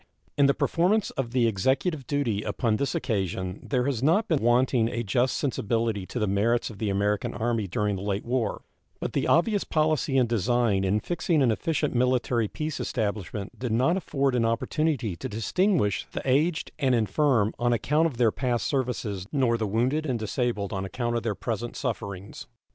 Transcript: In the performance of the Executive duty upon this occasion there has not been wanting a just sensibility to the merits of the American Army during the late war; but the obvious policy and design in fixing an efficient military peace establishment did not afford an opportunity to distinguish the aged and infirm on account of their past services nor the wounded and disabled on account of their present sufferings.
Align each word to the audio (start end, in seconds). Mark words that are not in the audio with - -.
In 0.35 0.47
the 0.47 0.55
performance 0.55 1.11
of 1.11 1.29
the 1.29 1.45
Executive 1.45 2.07
duty 2.07 2.41
upon 2.41 2.77
this 2.77 2.95
occasion 2.95 3.59
there 3.61 3.85
has 3.85 4.01
not 4.01 4.27
been 4.27 4.41
wanting 4.41 4.89
a 4.89 5.03
just 5.03 5.37
sensibility 5.37 6.07
to 6.07 6.17
the 6.17 6.25
merits 6.25 6.71
of 6.71 6.79
the 6.79 6.89
American 6.89 7.35
Army 7.35 7.67
during 7.67 7.97
the 7.97 8.01
late 8.01 8.25
war; 8.25 8.63
but 8.99 9.13
the 9.13 9.27
obvious 9.27 9.63
policy 9.63 10.17
and 10.17 10.27
design 10.27 10.83
in 10.83 11.01
fixing 11.01 11.43
an 11.43 11.51
efficient 11.51 11.93
military 11.93 12.47
peace 12.47 12.79
establishment 12.79 13.59
did 13.59 13.73
not 13.73 13.95
afford 13.95 14.33
an 14.33 14.43
opportunity 14.43 15.15
to 15.15 15.29
distinguish 15.29 16.07
the 16.13 16.23
aged 16.27 16.71
and 16.79 16.95
infirm 16.95 17.53
on 17.59 17.71
account 17.71 18.07
of 18.07 18.17
their 18.17 18.31
past 18.31 18.65
services 18.65 19.27
nor 19.31 19.55
the 19.55 19.67
wounded 19.67 20.07
and 20.07 20.17
disabled 20.17 20.73
on 20.73 20.83
account 20.83 21.15
of 21.15 21.21
their 21.21 21.35
present 21.35 21.75
sufferings. 21.75 22.47